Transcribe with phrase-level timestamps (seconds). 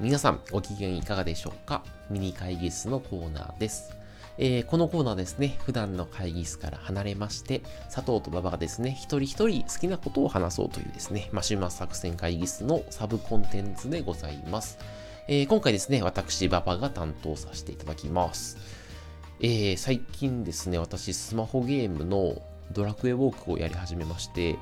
[0.00, 1.82] 皆さんご機嫌いかがでしょうか？
[2.08, 3.90] ミニ会議室のコーナーです。
[4.38, 7.62] えーこのコーナーですね、普段の会議室から離れまして、
[7.92, 14.78] 佐藤と馬場がですね、一人一人好きなことを話そうというですね、マシュマ作戦会議室のサブコンテンツでございます。
[15.26, 18.56] えー今回ですね、私、馬場が担当させていただきます。
[19.40, 24.58] えー最近ですね、私、スマホゲームのドラクエウォークをやり始めまして、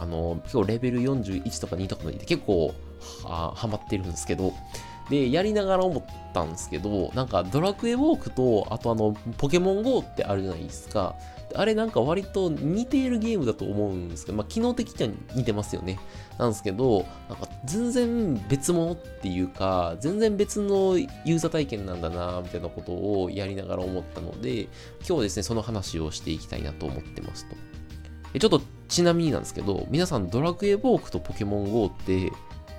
[0.00, 2.74] あの、結構レベル41とか2とかまでいて結構
[3.24, 4.52] はハマってるんですけど、
[5.10, 11.16] で、やりながら思ったんですけど、なんかドラクエウォークと、あとあの、ポケモン GO ってあるじゃないですか。
[11.54, 15.98] あれなんか割と似ているゲームだと思うんですけど、まあ、機能的には似てますよね。
[16.38, 24.70] なんですけど、なんか全然別物っていうか、全然別のユーザー体験なんだな、みたいなことをやりながら思ったので、今
[25.06, 27.56] 日はですね、その話をしていきたいなと思ってますと。
[28.38, 32.30] ちょっとちなみになんですけど、皆さんドラクエウォークとポケモン GO って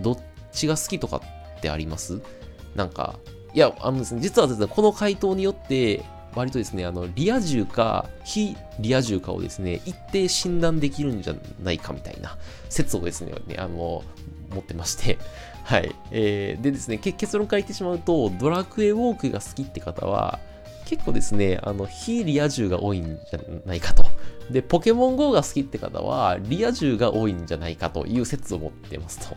[0.00, 0.18] どっ
[0.52, 1.22] ちが好きとか
[1.58, 2.20] ってあります？
[2.74, 3.18] なんか、
[3.54, 6.04] いや、あのですね、実はですね、この回答によって、
[6.34, 12.36] 割とですね、あの、リア充か非リア充かをですね、一定診断できるんじゃないかみたいな
[12.68, 14.04] 説をですね、あの、
[14.54, 15.18] 持ってまして、
[15.64, 15.94] はい。
[16.10, 20.38] えーでですね、結論から言ってしまうと、ドラクエウォークが好きって方は、
[20.86, 24.04] 結構ですね、あの、非リア充が多いんじゃないかと。
[24.50, 29.36] で、ポケモン GO が好きって方は、リア充が多いんじゃないかという説を持ってますと。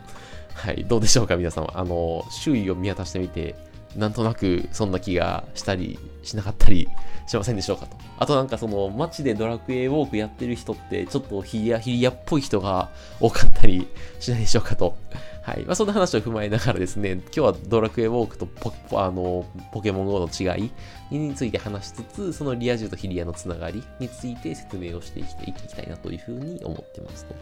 [0.54, 1.78] はい、どうでしょうか、皆さん。
[1.78, 3.54] あの、周囲を見渡してみて、
[3.96, 6.88] なんとなくそんな気がしたりしなかったり
[7.26, 7.96] しませんでしょうかと。
[8.18, 13.86] あとなんかその街でドラクエウォークやってる人ってちょっとヒリアヒリアっぽい人が多かったり
[14.18, 14.96] しないでしょうかと。
[15.42, 15.64] はい。
[15.64, 20.70] まあそんな話を踏まえながらですね、今日はドラクエウォークとポあのポケモン GO の違い
[21.10, 25.34] について話しつつ、そのリア充とヒリアのつながりについて説明をしていき
[25.74, 27.34] たいなというふうに思ってますと。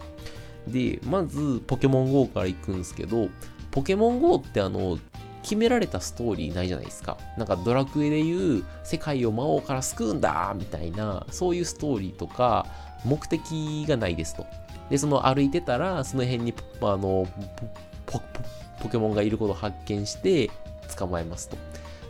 [0.67, 3.29] で、まずポケモン GO から行くんですけど、
[3.71, 4.99] ポケモン GO ってあの、
[5.43, 7.17] 決められたストーリーないじゃないですか。
[7.39, 12.67] なんかドラクエでいう世界を魔王から救うんだみたいな、そういうストーリーとか
[13.05, 14.47] 目的がないですと。
[14.91, 17.27] で、その歩いてたら、その辺にあの
[18.07, 18.23] ポポ
[18.83, 20.51] ポケモンがいることを発見して
[20.97, 21.57] 捕まえますと。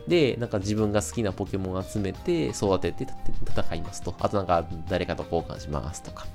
[0.07, 3.07] で、なんか自分が好きなポケモンを集めて育てて
[3.47, 4.15] 戦いますと。
[4.19, 6.25] あとなんか誰かと交換しますとか。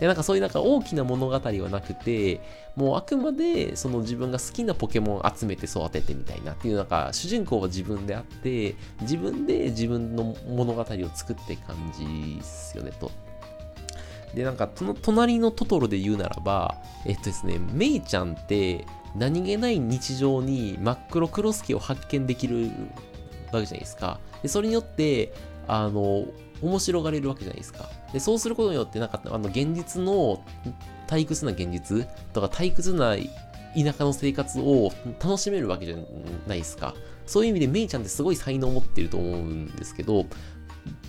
[0.00, 1.40] で、なんかそういうなんか大きな物語は
[1.70, 2.40] なくて、
[2.74, 10.84] もうあくまでその自分が好きなポケモンを集めて育ててみたいなっていうなんか主人公は自分であって、自分で自分の物語を
[11.14, 13.10] 作って感じですよねと。
[14.34, 18.84] で、なんかその隣のトトロで言うならば、えっとですね、メイちゃんって
[19.14, 22.70] 何気ない日常に真っ黒クロスケを発見できる
[23.58, 24.20] わけじゃないですか。
[24.42, 25.32] で、それによって、
[25.68, 26.26] あの、
[26.60, 27.88] 面白がれるわけじゃないですか。
[28.12, 30.42] で、そうすることによって、なんか、あの、現実の
[31.06, 34.92] 退屈な現実とか退屈な田舎の生活を
[35.22, 35.96] 楽しめるわけじゃ
[36.46, 36.94] ないですか。
[37.26, 40.26] そういう意味でメイちゃんってすごい才能を持ってると思うんですけど、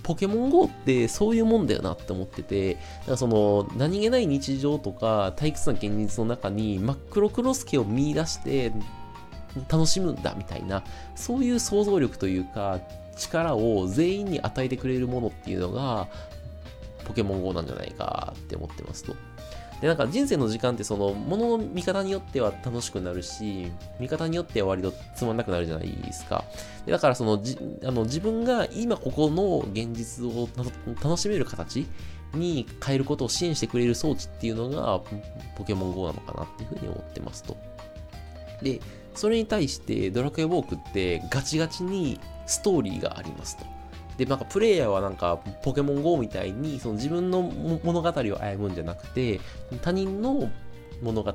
[0.03, 8.71] ポケモン GO ってそういうもんだよなって思ってて、だからその何気ない日常とか退屈な現実の中に真っ黒クロスケを見出して
[9.69, 10.83] 楽しむんだみたいな、
[11.15, 12.79] そういう想像力というか
[13.15, 16.07] 力を全員に与えてくれるものっていうのが
[17.05, 19.15] ポケモン GO なんじゃないかって思ってますと。
[19.81, 23.69] で、なんか人生の時間ってその、ものの見方によっては楽しくなるし、
[23.99, 26.45] 見方によっては割とつまんなくなるじゃないですか。
[26.85, 30.47] でだからそのじあの自分が今ここの現実を
[31.03, 31.85] 楽しめる形
[32.33, 35.01] に変えることを支援してくれる装置っていうのが
[35.57, 37.57] ポケモン GO なのかなっていうふうに思ってますと。
[38.61, 38.79] で、
[39.15, 43.65] それに対してドラクエウォークってガチガチにストーリーがありますと。
[44.17, 49.39] で、なんかプレイヤーはなんかポケモン GO みたいにその自分の物語を歩むんじゃなくて
[49.81, 50.49] 他人の
[51.01, 51.33] 物語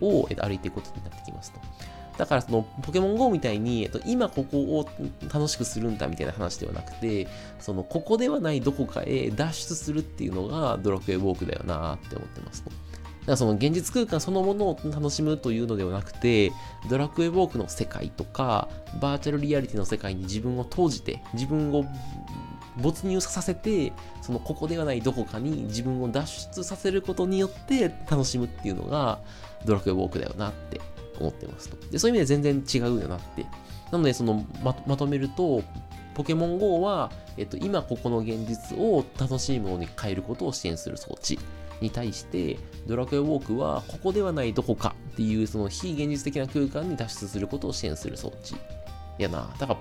[0.00, 1.60] を歩いていくことになってきますと。
[2.18, 4.86] だからそのポケモン GO みたいに、えっと、今ここを
[5.32, 7.26] 楽しくするんだみたいな話ではなくて、
[7.58, 12.70] そのここではないどこかへ脱出するっていうのがドラクエウォークだよなって思ってますと。
[13.22, 16.52] だからその現実空間そのものを楽しむというのではなくて、
[16.90, 18.68] ドラクエウォークの世界とか、
[19.00, 21.84] バーチャルリアリティの世界に自分を投じて、自分を
[22.78, 23.92] 没入させて、
[24.22, 29.20] そのここではないどこかに自分を脱出させることによって楽しむっていうのが
[29.64, 30.80] ドラクエウォークだよなって
[31.20, 31.76] 思ってますと。
[31.90, 33.46] で、そういう意味で全然違うよなって。
[33.92, 35.62] なので、そのままとめると、
[36.14, 41.38] ポケモン GO は、えっと、今ここの現実を楽しいものに変えることを支援する装置
[41.82, 48.56] に対して、ドラクエウォークはここではないどこかっていうその非現実的な空間に脱出することを支援する装置
[49.18, 49.50] やな。
[49.58, 49.78] だから、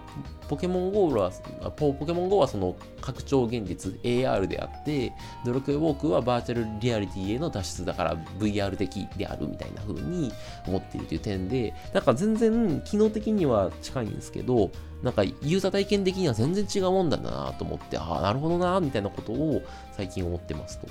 [0.50, 1.32] ポケモン GO は、
[1.78, 5.14] ポケモン GO はその拡張現実 AR であって、
[5.46, 10.32] ドラクエウォークはバーチャルリアリティへの脱出だから VR 的であるみたいな風に
[10.68, 14.70] 思っているという点で、なんか全然機能的には近いんですけど、
[15.02, 19.62] なんかユーザー体験的には全然違うもんだなと思って、ああ、なるほどなみたいなことを
[19.96, 20.88] 最近思ってますと。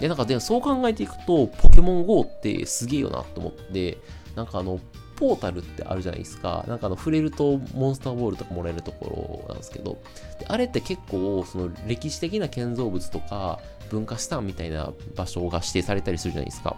[0.00, 3.98] で、なんかでそう考えていくと、ポケモン GO ってすげえよなと思って、
[4.34, 4.80] なんかあの、
[5.16, 6.64] ポータルってあるじゃないですか。
[6.66, 9.98] なんかあの、触れるとモンスターボールとかもらえるところなんですけど、
[10.40, 13.60] であれって結構、その歴史的な建造物とか、
[13.90, 16.76] 文化資産みたいな場所が指定されたりするじゃないですか。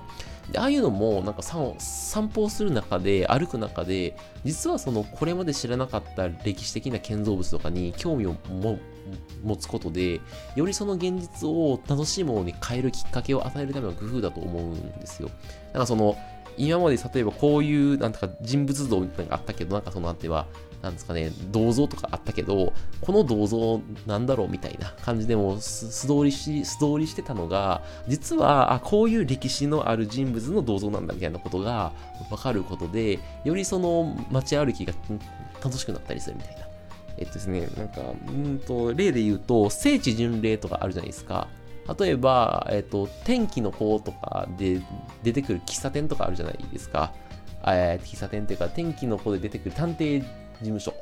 [0.50, 8.36] でああいうのもなんか散歩をする中で歩く中で実はそのこれまで知らなかった歴史的な建造物とかに興味を
[9.42, 10.20] 持つことで
[10.54, 15.30] よりその現実を楽しいものに変えるきっかけを与えるための工夫だと思うんですよ。
[15.72, 16.16] なんかその
[16.56, 20.46] 今まで例えばこういう、なんとか人物像みたいなのがあったけど、なんかそのなんては、
[20.84, 31.92] なんですかね、銅像とかあったけど、この銅像なんだろうみたいな感じでも素通りし、素通りしてたのが、実は、あ、こういう歴史のある人物の銅像なんだみたいなことが
[32.28, 34.92] 分かることで、よりその街歩きが
[35.62, 36.64] 楽しくなったりするみたいな。
[37.16, 41.48] えっとですね、なんか、うんと、例で言うと、聖地巡礼とかあるじゃないですか。
[41.98, 44.82] 例えば、えっ、と、天気の子とかで
[45.22, 47.12] 出てくる喫茶店とかあるじゃないですか。
[47.66, 50.94] えー、喫茶店っていうか、天気の子で出てくる探偵事務所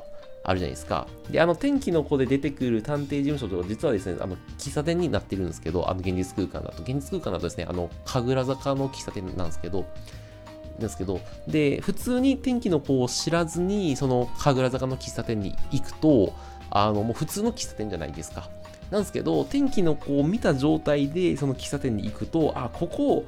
[0.43, 1.07] あるじゃないですか。
[1.31, 6.83] で、あの、天気の子で出てくる探偵事務所とか、実はですね、あの、喫茶店になってるんですけど、あの、現実空間だと。
[6.83, 9.85] 現実空間だとですね、あの、神楽坂の喫茶店なんですけど、
[10.79, 16.33] ですけど、で、普通に天気の子を知らずに、その神楽坂の喫茶店に行くと、
[16.69, 18.49] あの、もう普通の喫茶店じゃないですか。
[18.93, 23.25] なんですけど、天気の子を見た状態で、その喫茶店に行くと、あ、ここ、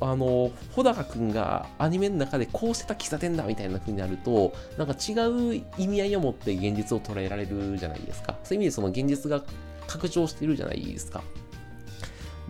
[0.00, 5.14] あの、穂高くんがアニメの中でこうしてた喫茶店だみたいな風になると、なんか違
[5.56, 8.38] う意味合いを持って現実を捉えられるじゃないですか。
[8.44, 9.42] そういう意味でその現実が
[9.88, 11.24] 拡張してるじゃないですか。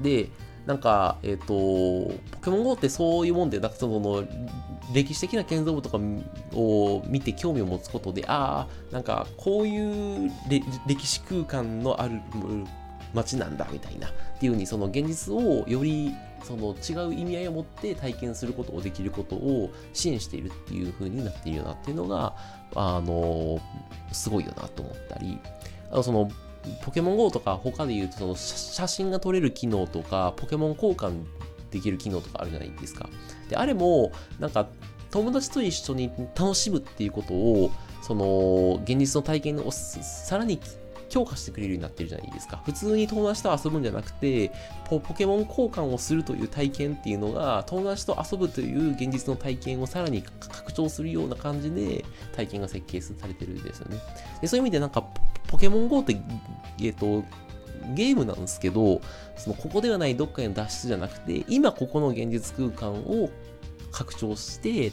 [0.03, 0.29] で、
[0.67, 4.25] なんか、えっ、ー、と、ポケモン GO ってそういうもんで、なんかその、
[4.93, 5.99] 歴史的な建造物とか
[6.55, 10.31] を見て興味を持つことで、ああ、なんかこういう
[10.87, 12.21] 歴史空間のある
[13.15, 22.35] 街なんだみたいなっていうふうにその現実をよりその違う意味合いを持って体験することをできることを支援しているっていう風になっているよなっていうのが
[22.75, 23.61] あの
[24.13, 25.39] すごいよなと思ったり
[25.91, 26.31] あのその
[26.83, 31.25] ポケモン GO とか他で言うとその写真が撮れる機能とかポケモン交換
[31.71, 33.09] できる機能とかあるじゃないですか。
[33.49, 34.69] で、あれもなんか
[35.11, 37.71] 友達と一緒に楽しむっていうことを
[38.03, 40.61] その現実の体験をさらに
[41.09, 42.63] 強化してくれるようになってるじゃないですか。
[42.65, 44.53] 普通に友達と遊ぶんじゃなくて
[44.85, 52.05] ポ、ポケモン交換をするという体験っていうのが、友達と遊ぶという現実の体験をさらに拡張するような感じで
[52.37, 53.99] 体験が設計されてるんですよね。
[54.41, 55.05] でそういう意味でなんか、
[55.51, 56.17] ポケモン GO って、
[56.81, 57.25] えっ、と、
[57.95, 59.01] ゲームなんですけど、
[59.37, 63.31] そのここではないどっかへの脱出じゃなくて、今ここの現実空間を
[63.91, 64.93] 拡張して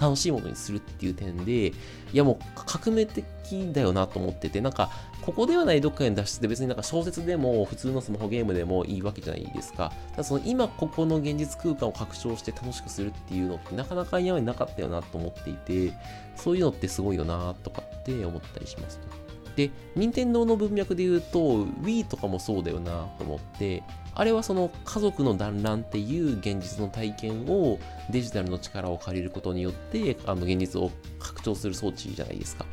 [0.00, 1.72] 楽しいものにするっていう点で、い
[2.12, 3.24] やもう革命的
[3.72, 4.90] だよなと思ってて、なんか、
[5.20, 9.92] ここではないどっかに脱出って別になんか小説でも普通のスマホゲームでもいいわけじゃないですか。
[10.10, 15.92] ただその今ここの現実空間を拡張して楽しくするっていうのってなかなか今までなかったよなと思っていて、
[16.34, 19.21] そういうのってすごいよなとかって思ったりしますと。
[19.56, 23.82] で、任天堂の文脈で言うと、Wii とかもそうだよなと思って、
[24.14, 27.78] あれはその家族の団らんっていう現実の体験を
[28.10, 32.66] デジタルの力を借りることによって、あの現実を拡張する装置じゃないですか。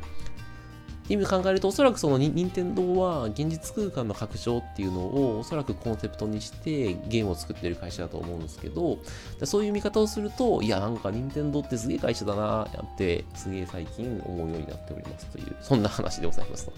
[1.10, 8.98] っていう意味考えると、おそらくその任天堂は現実空間の拡張っていうのをおそらくコンセプトにしてゲームを作ってる会社だと思うんですけど、
[9.42, 16.72] そういう見方をすると、いや、なんか任天堂ってすげえ会社だなって、すげえ最近思うようになっておりますという、そんな話でございますと。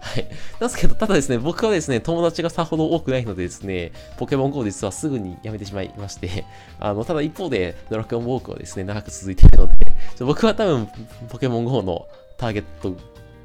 [0.00, 0.24] はい。
[0.58, 6.44] なんですけど、ただですね、僕はですね、友達がさほど多くないのでですね、ポケモン GO 実はすぐにやめてしまいまして、
[6.80, 9.74] あの、ただ一方で、ドラクエウォークはですね、長く続いているので、
[10.24, 10.88] 僕は多分、
[11.28, 12.96] ポケモン GO のターゲット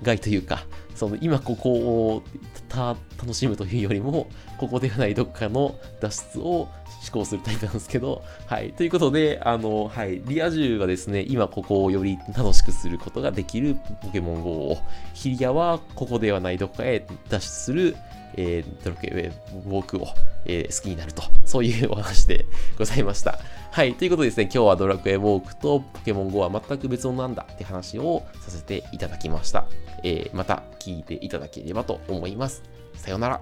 [0.03, 0.65] 外というか、
[0.96, 2.24] その今ここを
[2.70, 4.27] 楽しむというよりも、
[4.58, 6.70] ここではないどっかの脱出を
[7.01, 8.74] 思考するタイプなんですけど、はい。
[8.74, 10.22] ということで、あの、はい。
[10.25, 14.77] リア充がですね、今ここをより楽しくすることができるポケモン GO を、
[15.13, 17.96] ヒリアはここではないどっかへ脱出する、
[18.36, 19.31] えー、ドラクエ
[19.65, 20.08] ウォークを、
[20.46, 22.46] えー、好きになると、そういうお話で
[22.77, 23.39] ございました。
[23.72, 23.96] はい。
[23.96, 29.65] ということでですね、今日はドラクエウォークとポケモン GO は全く別物なんだって話をさせていただきました。
[30.03, 32.63] えー、また聞いていただければと思います。
[32.96, 33.41] さようなら。